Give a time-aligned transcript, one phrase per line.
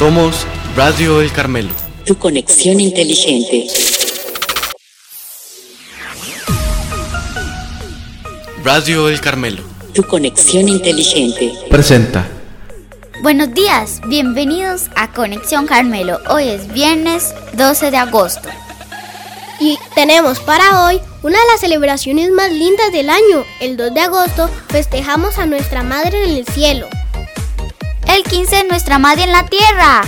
[0.00, 1.68] Somos Radio El Carmelo.
[2.06, 3.66] Tu conexión inteligente.
[8.64, 9.62] Radio El Carmelo.
[9.92, 11.52] Tu conexión inteligente.
[11.68, 12.26] Presenta.
[13.22, 16.18] Buenos días, bienvenidos a Conexión Carmelo.
[16.30, 18.48] Hoy es viernes 12 de agosto.
[19.60, 23.44] Y tenemos para hoy una de las celebraciones más lindas del año.
[23.60, 26.88] El 2 de agosto festejamos a nuestra Madre en el cielo.
[28.12, 30.02] El 15 nuestra Madre en la tierra.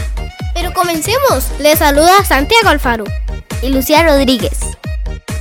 [0.54, 1.48] Pero comencemos.
[1.60, 3.04] Les saluda Santiago Alfaro
[3.62, 4.58] y Lucía Rodríguez.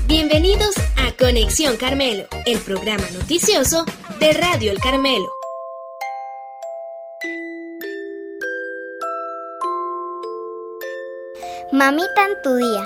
[0.05, 3.83] Bienvenidos a Conexión Carmelo, el programa noticioso
[4.19, 5.25] de Radio El Carmelo.
[11.71, 12.83] Mamita en tu día,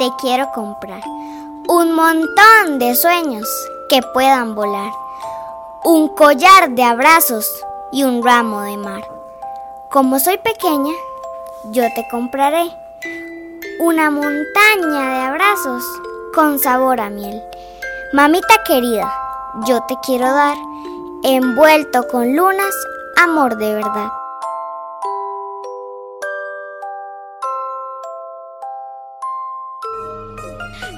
[0.00, 1.02] te quiero comprar
[1.68, 3.48] un montón de sueños
[3.88, 4.90] que puedan volar,
[5.84, 7.46] un collar de abrazos
[7.92, 9.02] y un ramo de mar.
[9.90, 10.92] Como soy pequeña,
[11.70, 12.70] yo te compraré
[13.80, 15.84] una montaña de abrazos
[16.34, 17.42] con sabor a miel.
[18.12, 19.12] Mamita querida,
[19.66, 20.56] yo te quiero dar,
[21.22, 22.74] envuelto con lunas,
[23.16, 24.21] amor de verdad.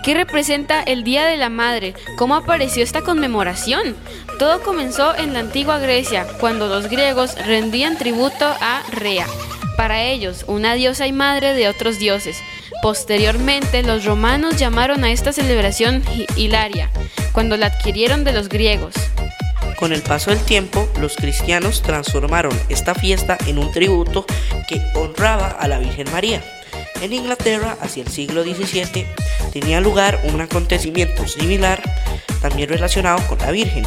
[0.04, 1.94] ¿Qué representa el Día de la Madre?
[2.18, 3.96] ¿Cómo apareció esta conmemoración?
[4.38, 9.26] Todo comenzó en la antigua Grecia, cuando los griegos rendían tributo a Rea,
[9.78, 12.36] para ellos una diosa y madre de otros dioses.
[12.82, 16.02] Posteriormente, los romanos llamaron a esta celebración
[16.36, 16.90] Hilaria,
[17.32, 18.92] cuando la adquirieron de los griegos.
[19.78, 24.26] Con el paso del tiempo, los cristianos transformaron esta fiesta en un tributo
[24.68, 26.42] que honraba a la Virgen María.
[27.04, 29.06] En Inglaterra, hacia el siglo XVII,
[29.52, 31.82] tenía lugar un acontecimiento similar,
[32.40, 33.84] también relacionado con la Virgen,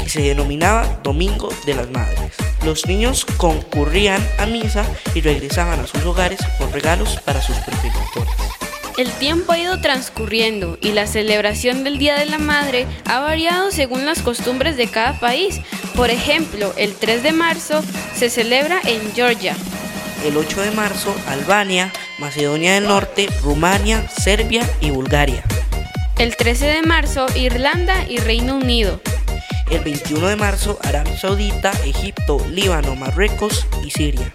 [0.00, 2.32] que se denominaba Domingo de las Madres.
[2.64, 4.86] Los niños concurrían a misa
[5.16, 8.32] y regresaban a sus hogares con regalos para sus progenitores.
[8.96, 13.72] El tiempo ha ido transcurriendo y la celebración del Día de la Madre ha variado
[13.72, 15.60] según las costumbres de cada país.
[15.96, 17.82] Por ejemplo, el 3 de marzo
[18.14, 19.56] se celebra en Georgia.
[20.24, 25.42] El 8 de marzo, Albania, Macedonia del Norte, Rumania, Serbia y Bulgaria.
[26.18, 29.00] El 13 de marzo, Irlanda y Reino Unido.
[29.70, 34.34] El 21 de marzo, Arabia Saudita, Egipto, Líbano, Marruecos y Siria.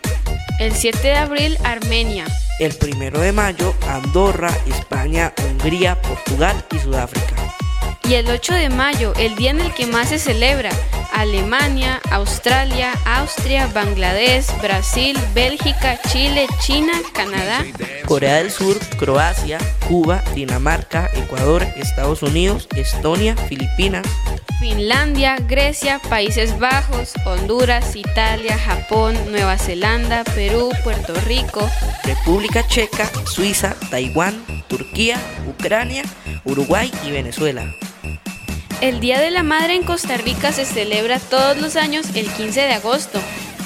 [0.60, 2.26] El 7 de abril, Armenia.
[2.60, 7.36] El 1 de mayo, Andorra, España, Hungría, Portugal y Sudáfrica.
[8.10, 10.72] Y el 8 de mayo, el día en el que más se celebra,
[11.16, 17.66] Alemania, Australia, Austria, Bangladesh, Brasil, Bélgica, Chile, China, Canadá,
[18.06, 24.06] Corea del Sur, Croacia, Cuba, Dinamarca, Ecuador, Estados Unidos, Estonia, Filipinas,
[24.60, 31.70] Finlandia, Grecia, Países Bajos, Honduras, Italia, Japón, Nueva Zelanda, Perú, Puerto Rico,
[32.04, 34.36] República Checa, Suiza, Taiwán,
[34.68, 36.04] Turquía, Ucrania,
[36.44, 37.74] Uruguay y Venezuela.
[38.82, 42.62] El Día de la Madre en Costa Rica se celebra todos los años el 15
[42.62, 43.20] de agosto,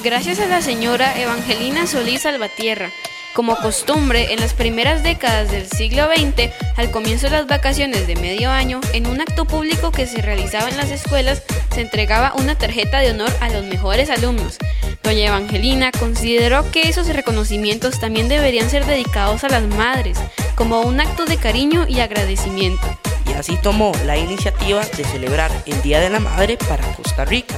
[0.03, 2.91] gracias a la señora Evangelina Solís Salvatierra.
[3.33, 8.15] Como costumbre, en las primeras décadas del siglo XX, al comienzo de las vacaciones de
[8.17, 11.43] medio año, en un acto público que se realizaba en las escuelas,
[11.73, 14.57] se entregaba una tarjeta de honor a los mejores alumnos.
[15.03, 20.19] Doña Evangelina consideró que esos reconocimientos también deberían ser dedicados a las madres,
[20.55, 22.98] como un acto de cariño y agradecimiento
[23.39, 27.55] así tomó la iniciativa de celebrar el Día de la Madre para Costa Rica,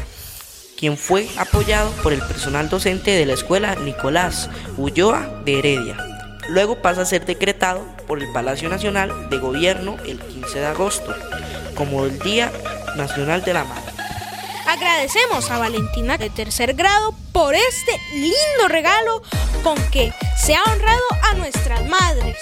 [0.77, 5.97] quien fue apoyado por el personal docente de la escuela Nicolás Ulloa de Heredia.
[6.49, 11.15] Luego pasa a ser decretado por el Palacio Nacional de Gobierno el 15 de agosto
[11.73, 12.51] como el Día
[12.95, 13.91] Nacional de la Madre.
[14.67, 19.23] Agradecemos a Valentina de tercer grado por este lindo regalo
[19.63, 22.37] con que se ha honrado a nuestras madres.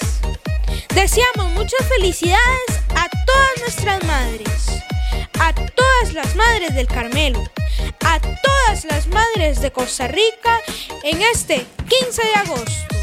[0.94, 3.19] Deseamos muchas felicidades a todas
[3.60, 4.84] nuestras madres,
[5.40, 7.44] a todas las madres del Carmelo,
[8.06, 10.60] a todas las madres de Costa Rica
[11.04, 12.96] en este 15 de agosto.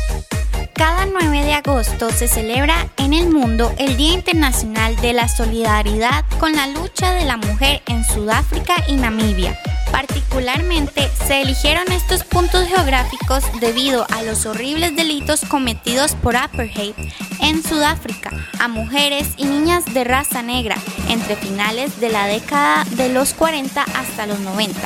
[0.74, 6.24] Cada 9 de agosto se celebra en el mundo el Día Internacional de la Solidaridad
[6.38, 9.58] con la lucha de la mujer en Sudáfrica y Namibia.
[9.96, 16.92] Particularmente se eligieron estos puntos geográficos debido a los horribles delitos cometidos por apartheid
[17.40, 20.76] en Sudáfrica a mujeres y niñas de raza negra
[21.08, 24.78] entre finales de la década de los 40 hasta los 90.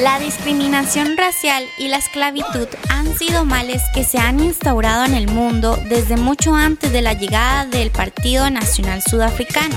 [0.00, 5.28] La discriminación racial y la esclavitud han sido males que se han instaurado en el
[5.28, 9.76] mundo desde mucho antes de la llegada del Partido Nacional Sudafricano.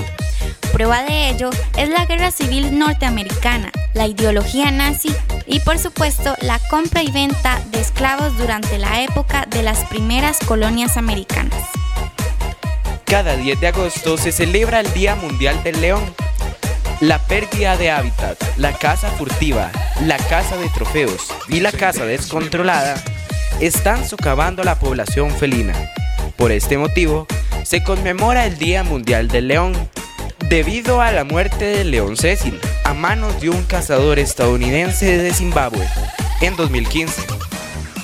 [0.72, 3.70] Prueba de ello es la Guerra Civil Norteamericana.
[3.94, 5.14] La ideología nazi
[5.46, 10.38] y por supuesto la compra y venta de esclavos durante la época de las primeras
[10.38, 11.58] colonias americanas.
[13.04, 16.02] Cada 10 de agosto se celebra el Día Mundial del León.
[17.00, 19.70] La pérdida de hábitat, la caza furtiva,
[20.06, 22.94] la caza de trofeos y la caza descontrolada
[23.60, 25.74] están socavando la población felina.
[26.36, 27.26] Por este motivo,
[27.62, 29.74] se conmemora el Día Mundial del León,
[30.48, 32.58] debido a la muerte del león Cecil
[32.92, 35.88] a manos de un cazador estadounidense de Zimbabue
[36.42, 37.22] en 2015.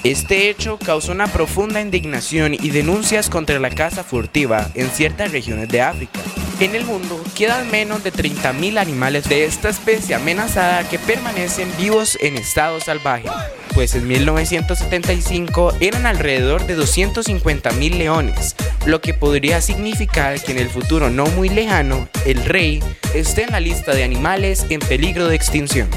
[0.02, 5.68] Este hecho causó una profunda indignación y denuncias contra la caza furtiva en ciertas regiones
[5.68, 6.20] de África.
[6.58, 12.16] En el mundo quedan menos de 30.000 animales de esta especie amenazada que permanecen vivos
[12.22, 13.28] en estado salvaje,
[13.74, 18.56] pues en 1975 eran alrededor de 250.000 leones,
[18.88, 22.82] lo que podría significar que en el futuro no muy lejano, el rey
[23.14, 25.90] esté en la lista de animales en peligro de extinción.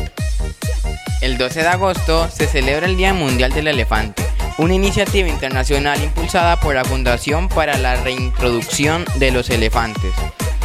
[1.21, 4.23] El 12 de agosto se celebra el Día Mundial del Elefante,
[4.57, 10.13] una iniciativa internacional impulsada por la Fundación para la Reintroducción de los Elefantes,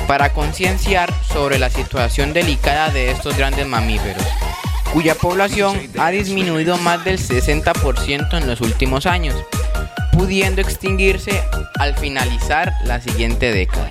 [0.08, 4.24] para concienciar sobre la situación delicada de estos grandes mamíferos,
[4.92, 9.36] cuya población ha disminuido más del 60% en los últimos años,
[10.12, 11.42] pudiendo extinguirse
[11.78, 13.90] al finalizar la siguiente década.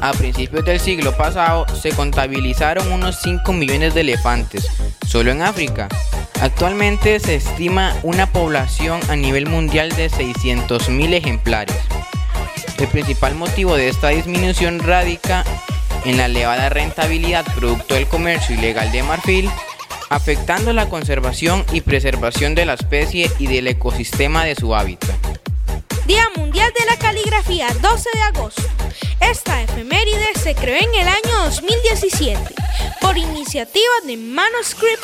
[0.00, 4.68] A principios del siglo pasado se contabilizaron unos 5 millones de elefantes,
[5.06, 5.88] solo en África.
[6.42, 11.76] Actualmente se estima una población a nivel mundial de 600.000 ejemplares.
[12.78, 15.42] El principal motivo de esta disminución radica
[16.04, 19.50] en la elevada rentabilidad producto del comercio ilegal de marfil,
[20.10, 25.43] afectando la conservación y preservación de la especie y del ecosistema de su hábitat.
[26.06, 28.62] Día Mundial de la Caligrafía, 12 de agosto.
[29.20, 32.38] Esta efeméride se creó en el año 2017
[33.00, 35.02] por iniciativa de Manuscript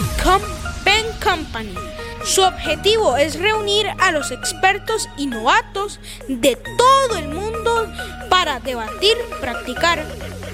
[0.85, 1.75] Pen Company.
[2.23, 7.91] Su objetivo es reunir a los expertos y novatos de todo el mundo
[8.29, 10.05] para debatir, practicar,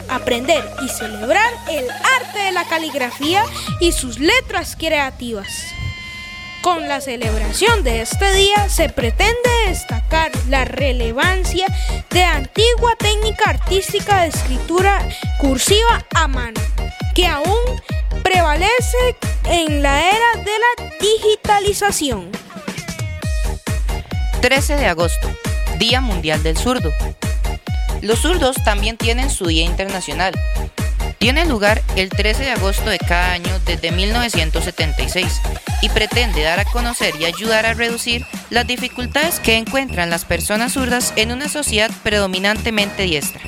[0.08, 3.42] aprender y celebrar el arte de la caligrafía
[3.80, 5.48] y sus letras creativas.
[6.66, 11.64] Con la celebración de este día se pretende destacar la relevancia
[12.10, 15.08] de antigua técnica artística de escritura
[15.38, 16.60] cursiva a mano,
[17.14, 17.60] que aún
[18.24, 22.32] prevalece en la era de la digitalización.
[24.40, 25.30] 13 de agosto,
[25.78, 26.92] Día Mundial del Zurdo.
[28.02, 30.34] Los zurdos también tienen su Día Internacional,
[31.18, 35.40] tiene lugar el 13 de agosto de cada año desde 1976
[35.82, 40.72] y pretende dar a conocer y ayudar a reducir las dificultades que encuentran las personas
[40.72, 43.42] zurdas en una sociedad predominantemente diestra.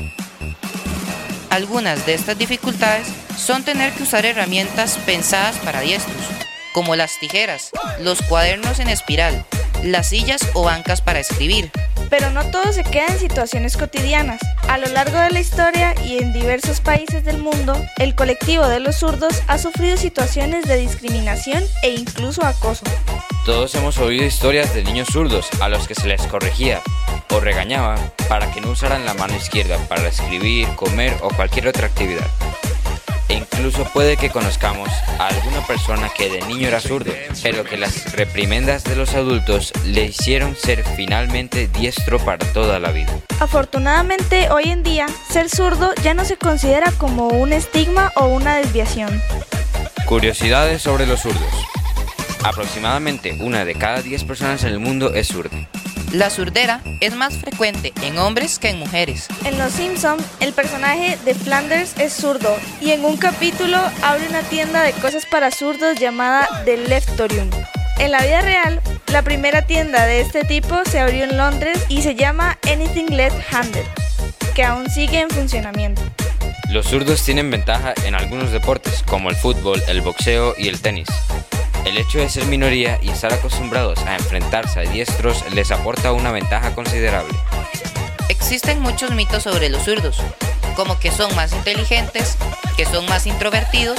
[1.50, 6.16] Algunas de estas dificultades son tener que usar herramientas pensadas para diestros,
[6.74, 7.70] como las tijeras,
[8.00, 9.44] los cuadernos en espiral,
[9.82, 11.70] las sillas o bancas para escribir,
[12.10, 14.40] pero no todo se queda en situaciones cotidianas.
[14.68, 18.80] A lo largo de la historia y en diversos países del mundo, el colectivo de
[18.80, 22.84] los zurdos ha sufrido situaciones de discriminación e incluso acoso.
[23.44, 26.82] Todos hemos oído historias de niños zurdos a los que se les corregía
[27.30, 27.96] o regañaba
[28.28, 32.26] para que no usaran la mano izquierda para escribir, comer o cualquier otra actividad.
[33.28, 37.76] E incluso puede que conozcamos a alguna persona que de niño era zurdo, pero que
[37.76, 43.12] las reprimendas de los adultos le hicieron ser finalmente diestro para toda la vida.
[43.40, 48.56] Afortunadamente, hoy en día, ser zurdo ya no se considera como un estigma o una
[48.56, 49.22] desviación.
[50.06, 51.68] Curiosidades sobre los zurdos.
[52.44, 55.68] Aproximadamente una de cada 10 personas en el mundo es zurda.
[56.12, 59.28] La surdera es más frecuente en hombres que en mujeres.
[59.44, 64.40] En Los Simpson, el personaje de Flanders es zurdo y en un capítulo abre una
[64.40, 67.50] tienda de cosas para zurdos llamada The Leftorium.
[67.98, 68.80] En la vida real,
[69.12, 73.36] la primera tienda de este tipo se abrió en Londres y se llama Anything Left
[73.52, 73.84] Handed,
[74.54, 76.00] que aún sigue en funcionamiento.
[76.70, 81.08] Los zurdos tienen ventaja en algunos deportes como el fútbol, el boxeo y el tenis.
[81.88, 86.30] El hecho de ser minoría y estar acostumbrados a enfrentarse a diestros les aporta una
[86.30, 87.32] ventaja considerable.
[88.28, 90.20] Existen muchos mitos sobre los zurdos,
[90.76, 92.36] como que son más inteligentes,
[92.76, 93.98] que son más introvertidos,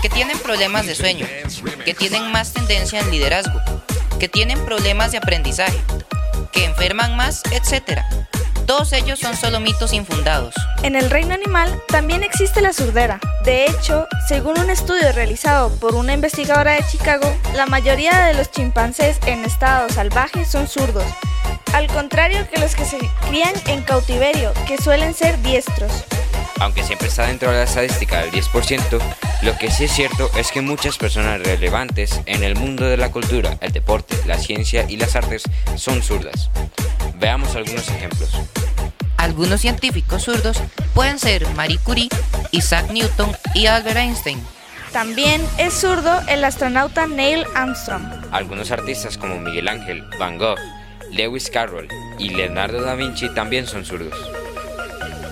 [0.00, 1.26] que tienen problemas de sueño,
[1.84, 3.60] que tienen más tendencia al liderazgo,
[4.18, 5.78] que tienen problemas de aprendizaje,
[6.52, 8.00] que enferman más, etc.
[8.66, 10.52] Todos ellos son solo mitos infundados.
[10.82, 13.20] En el reino animal también existe la surdera.
[13.44, 18.50] De hecho, según un estudio realizado por una investigadora de Chicago, la mayoría de los
[18.50, 21.06] chimpancés en estado salvaje son zurdos,
[21.74, 25.92] al contrario que los que se crían en cautiverio, que suelen ser diestros.
[26.58, 29.00] Aunque siempre está dentro de la estadística del 10%,
[29.42, 33.12] Lo que sí es cierto es que muchas personas relevantes en el mundo de la
[33.12, 35.44] cultura, el deporte, la ciencia y las artes
[35.76, 36.50] son zurdas.
[37.18, 38.30] Veamos algunos ejemplos.
[39.16, 40.62] Algunos científicos zurdos
[40.94, 42.08] pueden ser Marie Curie,
[42.52, 44.40] Isaac Newton y Albert Einstein.
[44.92, 48.02] También es zurdo el astronauta Neil Armstrong.
[48.32, 50.58] Algunos artistas como Miguel Ángel, Van Gogh,
[51.10, 54.14] Lewis Carroll y Leonardo da Vinci también son zurdos.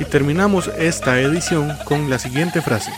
[0.01, 2.93] Y terminamos esta edición con la siguiente frase.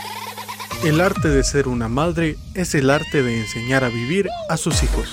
[0.84, 4.82] El arte de ser una madre es el arte de enseñar a vivir a sus
[4.82, 5.12] hijos.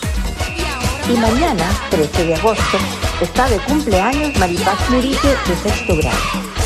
[1.09, 2.77] Y mañana, 13 de agosto,
[3.21, 6.17] está de cumpleaños Maripaz Murique de sexto grado.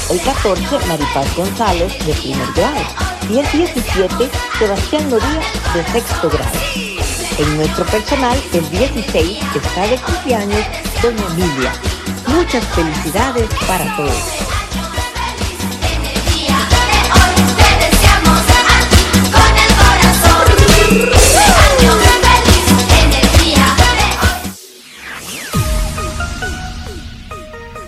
[0.09, 2.81] El 14, Maripaz González de primer grado.
[3.29, 5.41] Y el 17, Sebastián Loría
[5.73, 6.59] de sexto grado.
[7.37, 10.65] En nuestro personal, el 16 está de cumpleaños
[11.01, 11.73] Doña Emilia.
[12.27, 14.46] Muchas felicidades para todos.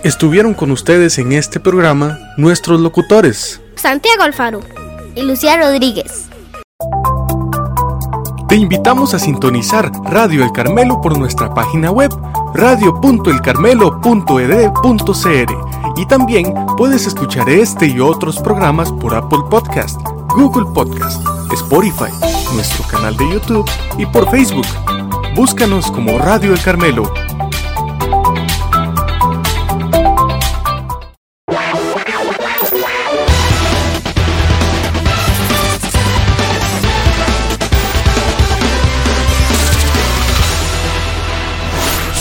[0.09, 3.61] Estuvieron con ustedes en este programa nuestros locutores.
[3.75, 4.61] Santiago Alfaro
[5.13, 6.25] y Lucía Rodríguez.
[8.47, 12.09] Te invitamos a sintonizar Radio El Carmelo por nuestra página web
[12.55, 15.53] radio.elcarmelo.ed.cr
[15.95, 21.21] y también puedes escuchar este y otros programas por Apple Podcast, Google Podcast,
[21.53, 22.11] Spotify,
[22.55, 24.65] nuestro canal de YouTube y por Facebook.
[25.35, 27.13] Búscanos como Radio El Carmelo.